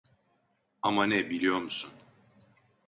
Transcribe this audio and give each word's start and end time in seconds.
Ama 0.81 1.05
ne 1.05 1.29
biliyor 1.29 1.57
musun? 1.61 1.91